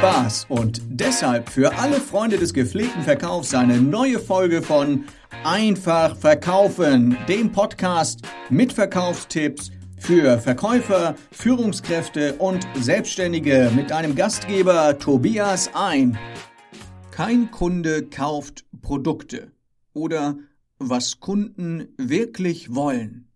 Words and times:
Spaß 0.00 0.46
und 0.48 0.80
deshalb 0.88 1.50
für 1.50 1.76
alle 1.76 2.00
Freunde 2.00 2.38
des 2.38 2.54
gepflegten 2.54 3.02
Verkaufs 3.02 3.52
eine 3.52 3.82
neue 3.82 4.18
Folge 4.18 4.62
von 4.62 5.04
Einfach 5.44 6.16
Verkaufen, 6.16 7.18
dem 7.28 7.52
Podcast 7.52 8.22
mit 8.48 8.72
Verkaufstipps 8.72 9.70
für 9.98 10.38
Verkäufer, 10.38 11.16
Führungskräfte 11.32 12.36
und 12.36 12.66
Selbstständige 12.76 13.70
mit 13.76 13.92
einem 13.92 14.14
Gastgeber 14.14 14.98
Tobias 14.98 15.68
ein. 15.74 16.16
Kein 17.10 17.50
Kunde 17.50 18.06
kauft 18.06 18.64
Produkte 18.80 19.52
oder 19.92 20.38
was 20.78 21.20
Kunden 21.20 21.88
wirklich 21.98 22.74
wollen. 22.74 23.28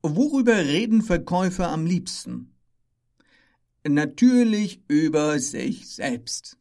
Worüber 0.00 0.56
reden 0.56 1.02
Verkäufer 1.02 1.68
am 1.68 1.84
liebsten? 1.84 2.53
Natürlich 3.86 4.82
über 4.88 5.38
sich 5.38 5.88
selbst. 5.88 6.58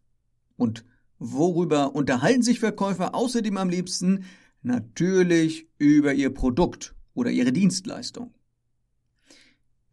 Und 0.57 0.85
worüber 1.19 1.95
unterhalten 1.95 2.43
sich 2.43 2.59
Verkäufer 2.59 3.15
außerdem 3.15 3.57
am 3.57 3.69
liebsten? 3.69 4.25
Natürlich 4.61 5.67
über 5.77 6.13
ihr 6.13 6.33
Produkt 6.33 6.95
oder 7.13 7.31
ihre 7.31 7.51
Dienstleistung. 7.51 8.33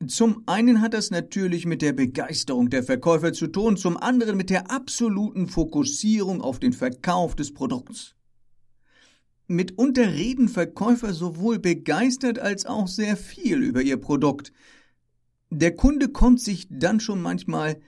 Zum 0.07 0.45
einen 0.47 0.81
hat 0.81 0.95
das 0.95 1.11
natürlich 1.11 1.67
mit 1.67 1.83
der 1.83 1.93
Begeisterung 1.93 2.71
der 2.71 2.83
Verkäufer 2.83 3.35
zu 3.35 3.49
tun, 3.49 3.77
zum 3.77 3.99
anderen 3.99 4.37
mit 4.37 4.49
der 4.49 4.71
absoluten 4.71 5.47
Fokussierung 5.47 6.41
auf 6.41 6.59
den 6.59 6.73
Verkauf 6.73 7.37
des 7.37 7.53
Produkts. 7.53 8.15
Mitunter 9.47 10.15
reden 10.15 10.49
Verkäufer 10.49 11.13
sowohl 11.13 11.59
begeistert 11.59 12.39
als 12.39 12.65
auch 12.65 12.89
sehr 12.89 13.17
viel 13.17 13.63
über 13.63 13.83
ihr 13.83 13.99
Produkt, 13.99 14.53
der 15.51 15.77
Kunde 15.77 16.09
kommt 16.09 16.41
sich 16.41 16.69
dann 16.71 17.01
schon 17.01 17.21
manchmal 17.21 17.81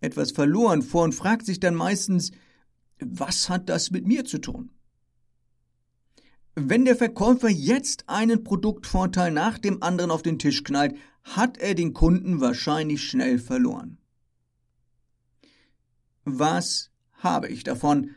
etwas 0.00 0.30
verloren 0.30 0.82
vor 0.82 1.04
und 1.04 1.14
fragt 1.14 1.44
sich 1.44 1.60
dann 1.60 1.74
meistens, 1.74 2.30
was 3.00 3.48
hat 3.48 3.68
das 3.68 3.90
mit 3.90 4.06
mir 4.06 4.24
zu 4.24 4.38
tun? 4.38 4.70
Wenn 6.54 6.84
der 6.84 6.96
Verkäufer 6.96 7.48
jetzt 7.48 8.08
einen 8.08 8.44
Produktvorteil 8.44 9.30
nach 9.30 9.58
dem 9.58 9.82
anderen 9.82 10.10
auf 10.10 10.22
den 10.22 10.38
Tisch 10.38 10.64
knallt, 10.64 10.96
hat 11.22 11.58
er 11.58 11.74
den 11.74 11.92
Kunden 11.92 12.40
wahrscheinlich 12.40 13.02
schnell 13.02 13.38
verloren. 13.38 13.98
Was 16.24 16.90
habe 17.12 17.48
ich 17.48 17.64
davon? 17.64 18.14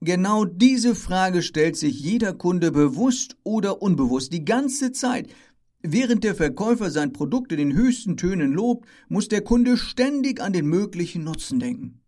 Genau 0.00 0.44
diese 0.44 0.94
Frage 0.94 1.42
stellt 1.42 1.76
sich 1.76 1.98
jeder 2.00 2.32
Kunde 2.32 2.70
bewusst 2.70 3.36
oder 3.42 3.82
unbewusst 3.82 4.32
die 4.32 4.44
ganze 4.44 4.92
Zeit, 4.92 5.28
Während 5.82 6.24
der 6.24 6.34
Verkäufer 6.34 6.90
sein 6.90 7.12
Produkt 7.12 7.52
in 7.52 7.58
den 7.58 7.72
höchsten 7.72 8.16
Tönen 8.16 8.52
lobt, 8.52 8.88
muss 9.08 9.28
der 9.28 9.42
Kunde 9.42 9.76
ständig 9.76 10.40
an 10.40 10.52
den 10.52 10.66
möglichen 10.66 11.22
Nutzen 11.22 11.60
denken. 11.60 12.00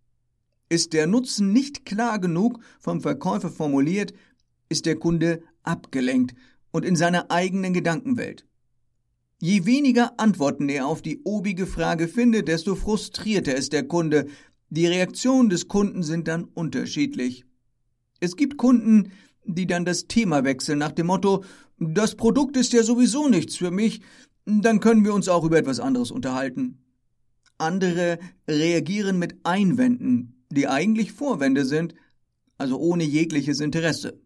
Ist 0.69 0.93
der 0.93 1.07
Nutzen 1.07 1.53
nicht 1.53 1.85
klar 1.85 2.19
genug 2.19 2.61
vom 2.81 3.01
Verkäufer 3.01 3.49
formuliert, 3.51 4.13
ist 4.69 4.87
der 4.87 4.97
Kunde 4.97 5.43
abgelenkt 5.63 6.35
und 6.73 6.85
in 6.85 6.97
seiner 6.97 7.31
eigenen 7.31 7.73
Gedankenwelt. 7.73 8.45
Je 9.41 9.65
weniger 9.67 10.19
Antworten 10.19 10.69
er 10.69 10.87
auf 10.87 11.01
die 11.01 11.23
obige 11.25 11.67
Frage 11.67 12.09
findet, 12.09 12.49
desto 12.49 12.75
frustrierter 12.75 13.55
ist 13.55 13.73
der 13.73 13.87
Kunde. 13.87 14.27
Die 14.69 14.87
Reaktionen 14.87 15.49
des 15.49 15.67
Kunden 15.67 16.03
sind 16.03 16.29
dann 16.29 16.45
unterschiedlich. 16.45 17.45
Es 18.21 18.37
gibt 18.37 18.59
Kunden, 18.59 19.13
die 19.55 19.67
dann 19.67 19.85
das 19.85 20.07
Thema 20.07 20.45
wechseln 20.45 20.79
nach 20.79 20.93
dem 20.93 21.07
Motto, 21.07 21.45
das 21.79 22.15
Produkt 22.15 22.57
ist 22.57 22.73
ja 22.73 22.83
sowieso 22.83 23.29
nichts 23.29 23.57
für 23.57 23.71
mich, 23.71 24.01
dann 24.45 24.81
können 24.81 25.05
wir 25.05 25.15
uns 25.15 25.29
auch 25.29 25.45
über 25.45 25.59
etwas 25.59 25.81
anderes 25.81 26.11
unterhalten. 26.11 26.79
Andere 27.59 28.19
reagieren 28.49 29.19
mit 29.19 29.37
Einwänden, 29.45 30.45
die 30.51 30.67
eigentlich 30.67 31.13
Vorwände 31.13 31.65
sind, 31.65 31.95
also 32.59 32.79
ohne 32.79 33.05
jegliches 33.05 33.61
Interesse. 33.61 34.21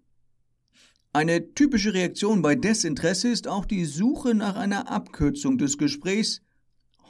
Eine 1.13 1.55
typische 1.55 1.95
Reaktion 1.95 2.43
bei 2.43 2.57
Desinteresse 2.57 3.29
ist 3.29 3.47
auch 3.47 3.67
die 3.67 3.85
Suche 3.85 4.35
nach 4.35 4.57
einer 4.57 4.91
Abkürzung 4.91 5.59
des 5.59 5.79
Gesprächs, 5.79 6.43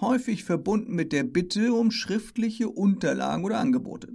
häufig 0.01 0.45
verbunden 0.45 0.95
mit 0.95 1.13
der 1.13 1.25
Bitte 1.25 1.73
um 1.73 1.91
schriftliche 1.91 2.69
Unterlagen 2.69 3.45
oder 3.45 3.59
Angebote. 3.59 4.13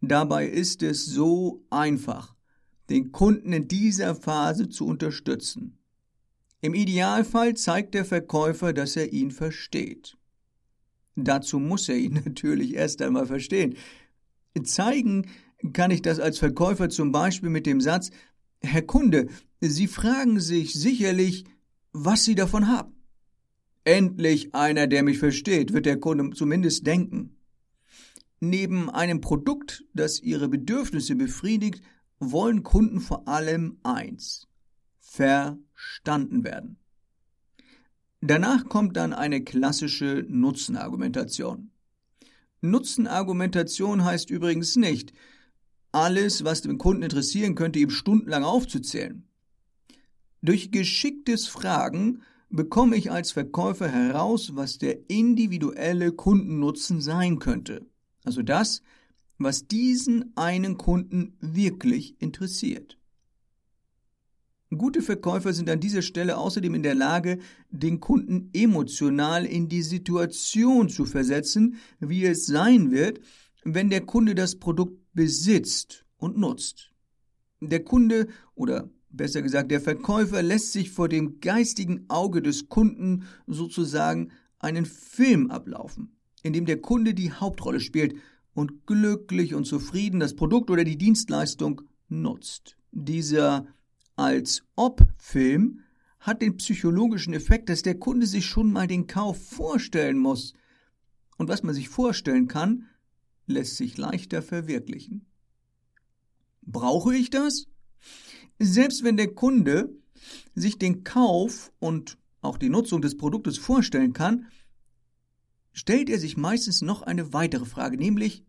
Dabei 0.00 0.46
ist 0.46 0.82
es 0.82 1.04
so 1.04 1.62
einfach, 1.70 2.36
den 2.90 3.12
Kunden 3.12 3.52
in 3.52 3.68
dieser 3.68 4.14
Phase 4.14 4.68
zu 4.68 4.86
unterstützen. 4.86 5.78
Im 6.60 6.74
Idealfall 6.74 7.54
zeigt 7.54 7.94
der 7.94 8.04
Verkäufer, 8.04 8.72
dass 8.72 8.96
er 8.96 9.12
ihn 9.12 9.30
versteht. 9.30 10.16
Dazu 11.14 11.58
muss 11.58 11.88
er 11.88 11.96
ihn 11.96 12.14
natürlich 12.24 12.74
erst 12.74 13.02
einmal 13.02 13.26
verstehen. 13.26 13.76
Zeigen 14.64 15.26
kann 15.72 15.90
ich 15.90 16.02
das 16.02 16.18
als 16.18 16.38
Verkäufer 16.38 16.88
zum 16.88 17.12
Beispiel 17.12 17.50
mit 17.50 17.66
dem 17.66 17.80
Satz 17.80 18.10
Herr 18.60 18.82
Kunde, 18.82 19.28
Sie 19.60 19.86
fragen 19.86 20.40
sich 20.40 20.74
sicherlich, 20.74 21.44
was 21.92 22.24
Sie 22.24 22.34
davon 22.34 22.66
haben. 22.68 22.94
Endlich 23.84 24.54
einer, 24.54 24.86
der 24.86 25.02
mich 25.02 25.18
versteht, 25.18 25.72
wird 25.72 25.86
der 25.86 26.00
Kunde 26.00 26.30
zumindest 26.34 26.86
denken. 26.86 27.36
Neben 28.40 28.90
einem 28.90 29.20
Produkt, 29.20 29.84
das 29.94 30.20
Ihre 30.20 30.48
Bedürfnisse 30.48 31.14
befriedigt, 31.16 31.82
wollen 32.20 32.62
Kunden 32.62 33.00
vor 33.00 33.28
allem 33.28 33.78
eins, 33.82 34.48
verstanden 35.00 36.44
werden. 36.44 36.76
Danach 38.20 38.68
kommt 38.68 38.96
dann 38.96 39.12
eine 39.12 39.44
klassische 39.44 40.24
Nutzenargumentation. 40.28 41.70
Nutzenargumentation 42.60 44.04
heißt 44.04 44.30
übrigens 44.30 44.76
nicht, 44.76 45.12
alles, 45.92 46.44
was 46.44 46.60
den 46.62 46.78
Kunden 46.78 47.02
interessieren 47.02 47.54
könnte, 47.54 47.78
ihm 47.78 47.90
stundenlang 47.90 48.42
aufzuzählen. 48.44 49.28
Durch 50.42 50.70
geschicktes 50.70 51.46
Fragen 51.46 52.22
bekomme 52.50 52.96
ich 52.96 53.10
als 53.10 53.32
Verkäufer 53.32 53.88
heraus, 53.88 54.54
was 54.54 54.78
der 54.78 55.08
individuelle 55.08 56.12
Kundennutzen 56.12 57.00
sein 57.00 57.38
könnte. 57.38 57.86
Also 58.24 58.42
das, 58.42 58.82
was 59.38 59.66
diesen 59.66 60.36
einen 60.36 60.76
Kunden 60.76 61.36
wirklich 61.40 62.20
interessiert. 62.20 62.98
Gute 64.70 65.00
Verkäufer 65.00 65.54
sind 65.54 65.70
an 65.70 65.80
dieser 65.80 66.02
Stelle 66.02 66.36
außerdem 66.36 66.74
in 66.74 66.82
der 66.82 66.94
Lage, 66.94 67.38
den 67.70 68.00
Kunden 68.00 68.50
emotional 68.52 69.46
in 69.46 69.68
die 69.68 69.82
Situation 69.82 70.90
zu 70.90 71.06
versetzen, 71.06 71.76
wie 72.00 72.26
es 72.26 72.44
sein 72.44 72.90
wird, 72.90 73.20
wenn 73.64 73.88
der 73.88 74.02
Kunde 74.02 74.34
das 74.34 74.56
Produkt 74.56 75.00
besitzt 75.14 76.04
und 76.18 76.36
nutzt. 76.36 76.92
Der 77.60 77.82
Kunde 77.82 78.28
oder 78.54 78.90
besser 79.08 79.40
gesagt 79.40 79.70
der 79.70 79.80
Verkäufer 79.80 80.42
lässt 80.42 80.72
sich 80.72 80.90
vor 80.90 81.08
dem 81.08 81.40
geistigen 81.40 82.04
Auge 82.08 82.42
des 82.42 82.68
Kunden 82.68 83.24
sozusagen 83.46 84.32
einen 84.58 84.84
Film 84.84 85.50
ablaufen, 85.50 86.16
in 86.42 86.52
dem 86.52 86.66
der 86.66 86.80
Kunde 86.80 87.14
die 87.14 87.32
Hauptrolle 87.32 87.80
spielt 87.80 88.14
und 88.58 88.86
glücklich 88.86 89.54
und 89.54 89.66
zufrieden 89.66 90.18
das 90.18 90.34
Produkt 90.34 90.68
oder 90.68 90.82
die 90.82 90.98
Dienstleistung 90.98 91.82
nutzt. 92.08 92.76
Dieser 92.90 93.68
als 94.16 94.64
Ob-Film 94.74 95.84
hat 96.18 96.42
den 96.42 96.56
psychologischen 96.56 97.34
Effekt, 97.34 97.68
dass 97.68 97.82
der 97.82 98.00
Kunde 98.00 98.26
sich 98.26 98.46
schon 98.46 98.72
mal 98.72 98.88
den 98.88 99.06
Kauf 99.06 99.40
vorstellen 99.40 100.18
muss. 100.18 100.54
Und 101.36 101.48
was 101.48 101.62
man 101.62 101.72
sich 101.72 101.88
vorstellen 101.88 102.48
kann, 102.48 102.86
lässt 103.46 103.76
sich 103.76 103.96
leichter 103.96 104.42
verwirklichen. 104.42 105.24
Brauche 106.62 107.14
ich 107.14 107.30
das? 107.30 107.68
Selbst 108.58 109.04
wenn 109.04 109.16
der 109.16 109.34
Kunde 109.34 109.94
sich 110.56 110.80
den 110.80 111.04
Kauf 111.04 111.72
und 111.78 112.18
auch 112.40 112.58
die 112.58 112.70
Nutzung 112.70 113.02
des 113.02 113.16
Produktes 113.16 113.56
vorstellen 113.56 114.14
kann, 114.14 114.48
stellt 115.72 116.10
er 116.10 116.18
sich 116.18 116.36
meistens 116.36 116.82
noch 116.82 117.02
eine 117.02 117.32
weitere 117.32 117.64
Frage, 117.64 117.96
nämlich 117.96 118.47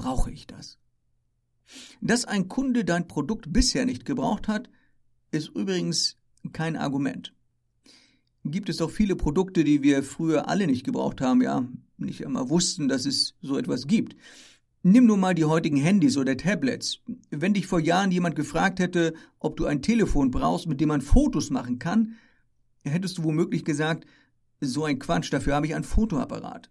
brauche 0.00 0.30
ich 0.30 0.46
das? 0.46 0.78
Dass 2.00 2.24
ein 2.24 2.48
Kunde 2.48 2.84
dein 2.84 3.06
Produkt 3.06 3.52
bisher 3.52 3.84
nicht 3.84 4.04
gebraucht 4.04 4.48
hat, 4.48 4.70
ist 5.30 5.48
übrigens 5.48 6.16
kein 6.52 6.76
Argument. 6.76 7.34
Gibt 8.44 8.70
es 8.70 8.78
doch 8.78 8.90
viele 8.90 9.14
Produkte, 9.14 9.62
die 9.62 9.82
wir 9.82 10.02
früher 10.02 10.48
alle 10.48 10.66
nicht 10.66 10.84
gebraucht 10.84 11.20
haben, 11.20 11.42
ja, 11.42 11.68
nicht 11.98 12.24
einmal 12.24 12.48
wussten, 12.48 12.88
dass 12.88 13.04
es 13.04 13.34
so 13.42 13.58
etwas 13.58 13.86
gibt. 13.86 14.16
Nimm 14.82 15.04
nur 15.04 15.18
mal 15.18 15.34
die 15.34 15.44
heutigen 15.44 15.76
Handys 15.76 16.16
oder 16.16 16.38
Tablets. 16.38 17.00
Wenn 17.28 17.52
dich 17.52 17.66
vor 17.66 17.80
Jahren 17.80 18.10
jemand 18.10 18.34
gefragt 18.34 18.80
hätte, 18.80 19.12
ob 19.38 19.58
du 19.58 19.66
ein 19.66 19.82
Telefon 19.82 20.30
brauchst, 20.30 20.66
mit 20.66 20.80
dem 20.80 20.88
man 20.88 21.02
Fotos 21.02 21.50
machen 21.50 21.78
kann, 21.78 22.16
hättest 22.84 23.18
du 23.18 23.24
womöglich 23.24 23.66
gesagt, 23.66 24.06
so 24.62 24.84
ein 24.84 24.98
Quatsch, 24.98 25.30
dafür 25.30 25.54
habe 25.54 25.66
ich 25.66 25.74
einen 25.74 25.84
Fotoapparat. 25.84 26.70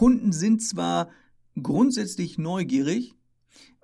Kunden 0.00 0.32
sind 0.32 0.62
zwar 0.62 1.10
grundsätzlich 1.62 2.38
neugierig, 2.38 3.16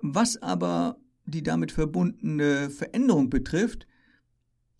was 0.01 0.41
aber 0.41 0.97
die 1.27 1.43
damit 1.43 1.71
verbundene 1.71 2.71
Veränderung 2.71 3.29
betrifft, 3.29 3.85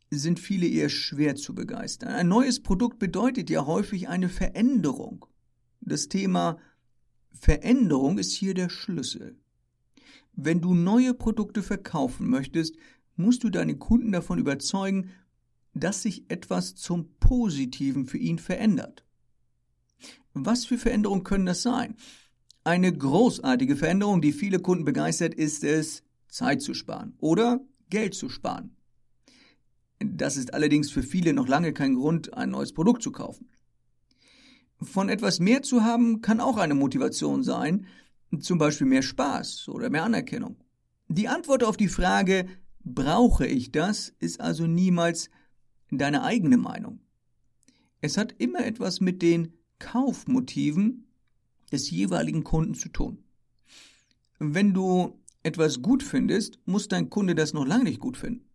sind 0.10 0.40
viele 0.40 0.66
eher 0.66 0.90
schwer 0.90 1.36
zu 1.36 1.54
begeistern. 1.54 2.10
Ein 2.10 2.28
neues 2.28 2.64
Produkt 2.64 2.98
bedeutet 2.98 3.52
ja 3.52 3.68
häufig 3.68 4.10
eine 4.10 4.30
Veränderung. 4.30 5.28
Das 5.80 6.08
Thema 6.08 6.58
Veränderung 7.34 8.18
ist 8.18 8.32
hier 8.32 8.56
der 8.56 8.70
Schlüssel. 8.70 9.38
Wenn 10.34 10.60
du 10.60 10.74
neue 10.74 11.14
Produkte 11.14 11.62
verkaufen 11.62 12.32
möchtest, 12.32 12.78
musst 13.16 13.44
du 13.44 13.52
deine 13.52 13.78
Kunden 13.78 14.12
davon 14.12 14.40
überzeugen, 14.40 15.12
dass 15.76 16.02
sich 16.02 16.32
etwas 16.32 16.74
zum 16.74 17.14
Positiven 17.20 18.08
für 18.08 18.18
ihn 18.18 18.40
verändert. 18.40 19.07
Was 20.34 20.66
für 20.66 20.78
Veränderungen 20.78 21.24
können 21.24 21.46
das 21.46 21.62
sein? 21.62 21.96
Eine 22.64 22.96
großartige 22.96 23.76
Veränderung, 23.76 24.22
die 24.22 24.32
viele 24.32 24.60
Kunden 24.60 24.86
begeistert, 24.86 25.34
ist 25.34 25.64
es, 25.64 26.04
Zeit 26.28 26.62
zu 26.62 26.74
sparen 26.74 27.16
oder 27.20 27.62
Geld 27.90 28.14
zu 28.14 28.30
sparen. 28.30 28.76
Das 30.00 30.38
ist 30.38 30.54
allerdings 30.54 30.92
für 30.92 31.02
viele 31.02 31.34
noch 31.34 31.48
lange 31.48 31.74
kein 31.74 31.96
Grund, 31.96 32.34
ein 32.34 32.52
neues 32.52 32.74
Produkt 32.74 33.02
zu 33.02 33.12
kaufen. 33.12 33.50
Von 34.82 35.10
etwas 35.10 35.40
mehr 35.40 35.64
zu 35.64 35.84
haben 35.84 36.22
kann 36.22 36.40
auch 36.40 36.58
eine 36.58 36.76
Motivation 36.76 37.44
sein, 37.44 37.88
zum 38.40 38.58
Beispiel 38.60 38.86
mehr 38.86 39.02
Spaß 39.02 39.70
oder 39.70 39.90
mehr 39.90 40.04
Anerkennung. 40.04 40.58
Die 41.08 41.28
Antwort 41.28 41.64
auf 41.64 41.78
die 41.78 41.88
Frage, 41.88 42.46
brauche 42.84 43.48
ich 43.48 43.72
das, 43.72 44.14
ist 44.20 44.40
also 44.40 44.68
niemals 44.68 45.30
deine 45.90 46.24
eigene 46.24 46.58
Meinung. 46.58 47.00
Es 48.02 48.18
hat 48.18 48.36
immer 48.38 48.66
etwas 48.66 49.02
mit 49.02 49.22
den 49.22 49.54
Kaufmotiven 49.80 51.08
des 51.72 51.90
jeweiligen 51.90 52.44
Kunden 52.44 52.74
zu 52.74 52.90
tun. 52.90 53.24
Wenn 54.40 54.74
du 54.74 55.20
etwas 55.44 55.82
gut 55.82 56.04
findest, 56.04 56.60
muss 56.66 56.88
dein 56.88 57.10
Kunde 57.10 57.36
das 57.36 57.54
noch 57.54 57.66
lange 57.66 57.86
nicht 57.86 58.00
gut 58.00 58.18
finden. 58.18 58.46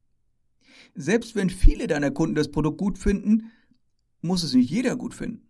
Selbst 0.94 1.34
wenn 1.34 1.50
viele 1.50 1.86
deiner 1.86 2.10
Kunden 2.10 2.34
das 2.34 2.50
Produkt 2.50 2.78
gut 2.78 2.98
finden, 2.98 3.50
muss 4.20 4.42
es 4.42 4.54
nicht 4.54 4.70
jeder 4.70 4.96
gut 4.96 5.14
finden. 5.14 5.48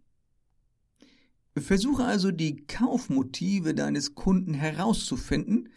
Versuche 1.56 2.04
also 2.04 2.30
die 2.30 2.64
Kaufmotive 2.66 3.74
deines 3.74 4.14
Kunden 4.14 4.54
herauszufinden. 4.54 5.68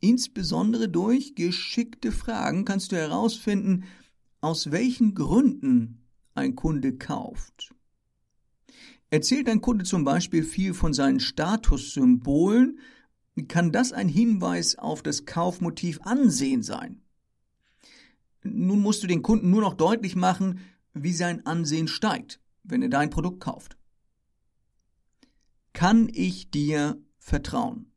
Insbesondere 0.00 0.88
durch 0.88 1.34
geschickte 1.34 2.10
Fragen 2.10 2.64
kannst 2.64 2.90
du 2.90 2.96
herausfinden, 2.96 3.84
aus 4.40 4.72
welchen 4.72 5.14
Gründen 5.14 5.98
ein 6.34 6.56
Kunde 6.56 6.96
kauft. 6.96 7.74
Erzählt 9.10 9.48
ein 9.48 9.60
Kunde 9.60 9.84
zum 9.84 10.04
Beispiel 10.04 10.44
viel 10.44 10.72
von 10.72 10.94
seinen 10.94 11.20
Statussymbolen, 11.20 12.78
kann 13.48 13.72
das 13.72 13.92
ein 13.92 14.08
Hinweis 14.08 14.76
auf 14.76 15.02
das 15.02 15.24
Kaufmotiv 15.24 16.00
Ansehen 16.02 16.62
sein. 16.62 17.02
Nun 18.42 18.80
musst 18.80 19.02
du 19.02 19.06
den 19.06 19.22
Kunden 19.22 19.50
nur 19.50 19.60
noch 19.60 19.74
deutlich 19.74 20.16
machen, 20.16 20.60
wie 20.94 21.12
sein 21.12 21.44
Ansehen 21.46 21.88
steigt, 21.88 22.40
wenn 22.62 22.82
er 22.82 22.88
dein 22.88 23.10
Produkt 23.10 23.40
kauft. 23.40 23.76
Kann 25.72 26.08
ich 26.12 26.50
dir 26.50 27.00
vertrauen? 27.18 27.92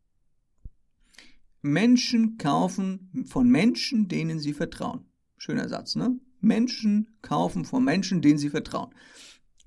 Menschen 1.61 2.37
kaufen 2.37 3.25
von 3.25 3.47
Menschen, 3.47 4.07
denen 4.07 4.39
sie 4.39 4.53
vertrauen. 4.53 5.05
Schöner 5.37 5.69
Satz, 5.69 5.95
ne? 5.95 6.19
Menschen 6.39 7.17
kaufen 7.21 7.63
von 7.63 7.83
Menschen, 7.83 8.21
denen 8.21 8.37
sie 8.37 8.49
vertrauen. 8.49 8.93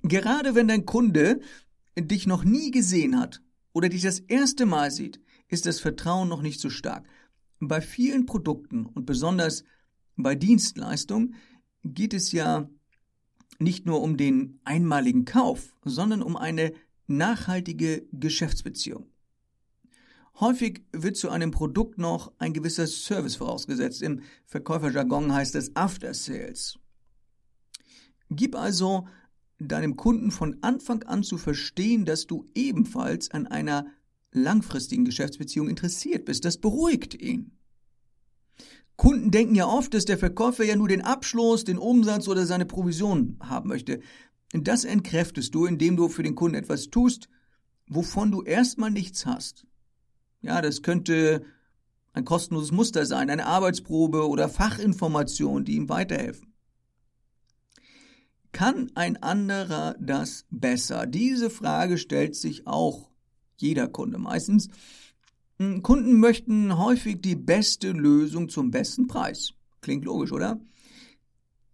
Gerade 0.09 0.55
wenn 0.55 0.69
dein 0.69 0.87
Kunde 0.87 1.41
dich 1.99 2.27
noch 2.27 2.45
nie 2.45 2.71
gesehen 2.71 3.19
hat 3.19 3.43
oder 3.73 3.89
dich 3.89 4.03
das 4.03 4.21
erste 4.21 4.65
Mal 4.65 4.91
sieht, 4.91 5.21
ist 5.49 5.67
das 5.67 5.81
Vertrauen 5.81 6.29
noch 6.29 6.43
nicht 6.43 6.61
so 6.61 6.71
stark. 6.71 7.09
Bei 7.59 7.81
vielen 7.81 8.27
Produkten 8.27 8.87
und 8.87 9.07
besonders 9.07 9.65
bei 10.17 10.35
Dienstleistungen 10.35 11.35
geht 11.83 12.15
es 12.15 12.31
ja 12.31 12.69
nicht 13.59 13.87
nur 13.87 14.03
um 14.03 14.17
den 14.17 14.61
einmaligen 14.65 15.25
Kauf, 15.25 15.75
sondern 15.85 16.23
um 16.23 16.37
eine 16.37 16.73
nachhaltige 17.09 18.07
Geschäftsbeziehung. 18.13 19.07
Häufig 20.39 20.83
wird 20.93 21.17
zu 21.17 21.31
einem 21.31 21.51
Produkt 21.51 21.99
noch 21.99 22.33
ein 22.39 22.53
gewisser 22.53 22.87
Service 22.87 23.37
vorausgesetzt. 23.37 24.03
Im 24.03 24.23
Verkäuferjargon 24.45 25.33
heißt 25.33 25.55
es 25.55 25.75
After 25.75 26.13
Sales. 26.13 26.79
Gib 28.29 28.55
also 28.55 29.09
deinem 29.59 29.97
Kunden 29.97 30.31
von 30.31 30.59
Anfang 30.63 31.03
an 31.05 31.23
zu 31.23 31.39
verstehen, 31.39 32.05
dass 32.05 32.27
du 32.27 32.45
ebenfalls 32.55 33.31
an 33.31 33.47
einer 33.47 33.87
langfristigen 34.33 35.05
Geschäftsbeziehung 35.05 35.69
interessiert 35.69 36.25
bist. 36.25 36.45
Das 36.45 36.59
beruhigt 36.59 37.15
ihn. 37.15 37.53
Kunden 38.97 39.31
denken 39.31 39.55
ja 39.55 39.67
oft, 39.67 39.93
dass 39.95 40.07
der 40.07 40.19
Verkäufer 40.19 40.65
ja 40.65 40.77
nur 40.77 40.89
den 40.89 41.03
Abschluss, 41.03 41.65
den 41.65 41.79
Umsatz 41.79 42.29
oder 42.29 42.47
seine 42.47 42.67
Provision 42.67 43.37
haben 43.41 43.69
möchte. 43.69 44.01
Das 44.53 44.85
entkräftest 44.85 45.55
du, 45.55 45.67
indem 45.67 45.97
du 45.97 46.09
für 46.09 46.23
den 46.23 46.35
Kunden 46.35 46.57
etwas 46.57 46.89
tust, 46.89 47.29
wovon 47.89 48.31
du 48.31 48.43
erstmal 48.43 48.91
nichts 48.91 49.27
hast. 49.27 49.67
Ja, 50.41 50.63
das 50.63 50.83
könnte 50.83 51.45
ein 52.13 52.25
kostenloses 52.25 52.73
Muster 52.73 53.05
sein, 53.05 53.29
eine 53.29 53.47
Arbeitsprobe 53.47 54.27
oder 54.27 54.49
Fachinformation, 54.49 55.65
die 55.65 55.77
ihm 55.77 55.89
weiterhelfen. 55.89 56.55
Kann 58.57 58.91
ein 58.95 59.23
anderer 59.23 59.97
das 60.01 60.47
besser? 60.49 61.05
Diese 61.07 61.51
Frage 61.51 61.99
stellt 61.99 62.35
sich 62.35 62.67
auch 62.67 63.11
jeder 63.59 63.87
Kunde 63.87 64.17
meistens. 64.17 64.71
Hm, 65.59 65.83
Kunden 65.83 66.19
möchten 66.19 66.79
häufig 66.79 67.21
die 67.21 67.37
beste 67.37 67.93
Lösung 67.93 68.49
zum 68.49 68.71
besten 68.71 69.09
Preis. 69.09 69.53
Klingt 69.83 70.07
logisch, 70.07 70.33
oder? 70.33 70.59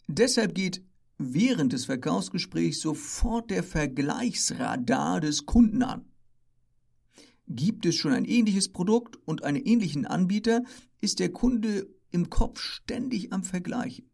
Deshalb 0.08 0.56
geht 0.56 0.82
während 1.18 1.72
des 1.72 1.84
Verkaufsgesprächs 1.84 2.80
sofort 2.80 3.52
der 3.52 3.62
Vergleichsradar 3.62 5.20
des 5.20 5.46
Kunden 5.46 5.84
an. 5.84 6.06
Gibt 7.46 7.86
es 7.86 7.94
schon 7.94 8.12
ein 8.12 8.24
ähnliches 8.24 8.72
Produkt 8.72 9.20
und 9.24 9.44
einen 9.44 9.64
ähnlichen 9.64 10.04
Anbieter, 10.04 10.64
ist 11.00 11.20
der 11.20 11.30
Kunde 11.30 11.86
im 12.10 12.28
Kopf 12.28 12.58
ständig 12.58 13.32
am 13.32 13.44
Vergleichen. 13.44 14.11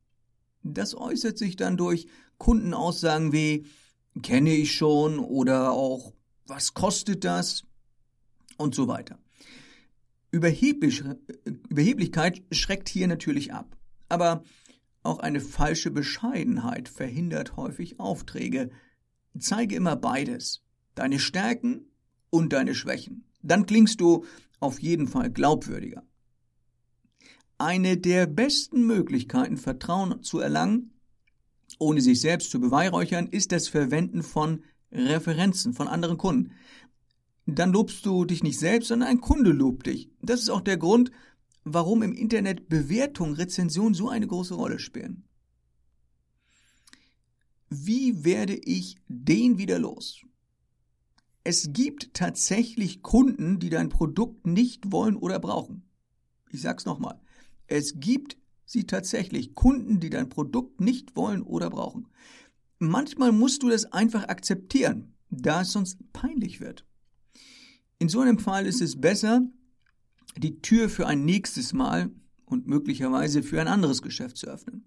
Das 0.74 0.94
äußert 0.94 1.38
sich 1.38 1.56
dann 1.56 1.76
durch 1.76 2.06
Kundenaussagen 2.38 3.32
wie 3.32 3.66
kenne 4.22 4.54
ich 4.54 4.72
schon 4.72 5.18
oder 5.18 5.72
auch 5.72 6.12
was 6.46 6.74
kostet 6.74 7.24
das 7.24 7.64
und 8.56 8.74
so 8.74 8.88
weiter. 8.88 9.18
Überheblich, 10.30 11.02
Überheblichkeit 11.68 12.42
schreckt 12.50 12.88
hier 12.88 13.06
natürlich 13.06 13.52
ab. 13.52 13.76
Aber 14.08 14.42
auch 15.02 15.20
eine 15.20 15.40
falsche 15.40 15.90
Bescheidenheit 15.90 16.88
verhindert 16.88 17.56
häufig 17.56 18.00
Aufträge. 18.00 18.70
Zeige 19.38 19.76
immer 19.76 19.96
beides. 19.96 20.62
Deine 20.94 21.18
Stärken 21.18 21.86
und 22.30 22.52
deine 22.52 22.74
Schwächen. 22.74 23.24
Dann 23.42 23.66
klingst 23.66 24.00
du 24.00 24.24
auf 24.60 24.80
jeden 24.80 25.06
Fall 25.06 25.30
glaubwürdiger. 25.30 26.02
Eine 27.58 27.96
der 27.96 28.26
besten 28.26 28.86
Möglichkeiten, 28.86 29.56
Vertrauen 29.56 30.22
zu 30.22 30.38
erlangen, 30.38 30.92
ohne 31.78 32.00
sich 32.00 32.20
selbst 32.20 32.50
zu 32.50 32.60
beweihräuchern, 32.60 33.26
ist 33.26 33.52
das 33.52 33.68
Verwenden 33.68 34.22
von 34.22 34.64
Referenzen 34.92 35.74
von 35.74 35.88
anderen 35.88 36.16
Kunden 36.16 36.52
dann 37.54 37.72
lobst 37.72 38.04
du 38.04 38.26
dich 38.26 38.42
nicht 38.42 38.58
selbst, 38.58 38.88
sondern 38.88 39.08
ein 39.08 39.20
Kunde 39.22 39.52
lobt 39.52 39.86
dich. 39.86 40.10
Das 40.20 40.40
ist 40.40 40.50
auch 40.50 40.60
der 40.60 40.76
Grund, 40.76 41.10
warum 41.64 42.02
im 42.02 42.12
Internet 42.12 42.68
Bewertung, 42.68 43.32
Rezension 43.32 43.94
so 43.94 44.10
eine 44.10 44.26
große 44.26 44.54
Rolle 44.54 44.78
spielen. 44.78 45.24
Wie 47.70 48.24
werde 48.24 48.54
ich 48.54 48.96
den 49.08 49.56
wieder 49.56 49.78
los? 49.78 50.20
Es 51.42 51.72
gibt 51.72 52.12
tatsächlich 52.12 53.02
Kunden, 53.02 53.58
die 53.58 53.70
dein 53.70 53.88
Produkt 53.88 54.46
nicht 54.46 54.92
wollen 54.92 55.16
oder 55.16 55.38
brauchen. 55.38 55.88
Ich 56.50 56.60
sag's 56.60 56.84
nochmal. 56.84 57.18
Es 57.68 58.00
gibt 58.00 58.36
sie 58.64 58.84
tatsächlich 58.84 59.54
Kunden, 59.54 60.00
die 60.00 60.10
dein 60.10 60.28
Produkt 60.28 60.80
nicht 60.80 61.16
wollen 61.16 61.42
oder 61.42 61.70
brauchen. 61.70 62.08
Manchmal 62.78 63.32
musst 63.32 63.62
du 63.62 63.68
das 63.68 63.92
einfach 63.92 64.28
akzeptieren, 64.28 65.14
da 65.30 65.62
es 65.62 65.72
sonst 65.72 65.98
peinlich 66.12 66.60
wird. 66.60 66.84
In 67.98 68.08
so 68.08 68.20
einem 68.20 68.38
Fall 68.38 68.66
ist 68.66 68.80
es 68.80 69.00
besser, 69.00 69.42
die 70.36 70.60
Tür 70.60 70.88
für 70.88 71.06
ein 71.06 71.24
nächstes 71.24 71.72
Mal 71.72 72.10
und 72.44 72.66
möglicherweise 72.66 73.42
für 73.42 73.60
ein 73.60 73.68
anderes 73.68 74.02
Geschäft 74.02 74.36
zu 74.36 74.46
öffnen. 74.46 74.86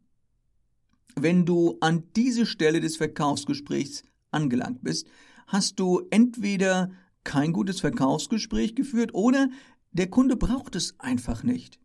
Wenn 1.15 1.45
du 1.45 1.77
an 1.81 2.03
diese 2.15 2.45
Stelle 2.45 2.79
des 2.79 2.97
Verkaufsgesprächs 2.97 4.03
angelangt 4.31 4.81
bist, 4.83 5.07
hast 5.47 5.79
du 5.79 6.07
entweder 6.09 6.91
kein 7.23 7.51
gutes 7.51 7.81
Verkaufsgespräch 7.81 8.75
geführt 8.75 9.13
oder 9.13 9.49
der 9.91 10.09
Kunde 10.09 10.37
braucht 10.37 10.75
es 10.75 10.97
einfach 10.99 11.43
nicht. 11.43 11.80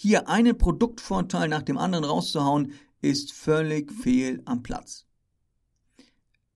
Hier 0.00 0.28
einen 0.28 0.56
Produktvorteil 0.56 1.48
nach 1.48 1.62
dem 1.62 1.76
anderen 1.76 2.04
rauszuhauen, 2.04 2.72
ist 3.02 3.32
völlig 3.32 3.90
fehl 3.90 4.40
am 4.44 4.62
Platz. 4.62 5.06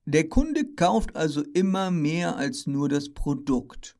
Der 0.05 0.29
Kunde 0.29 0.63
kauft 0.75 1.17
also 1.17 1.43
immer 1.53 1.91
mehr 1.91 2.37
als 2.37 2.67
nur 2.67 2.87
das 2.87 3.13
Produkt. 3.13 3.97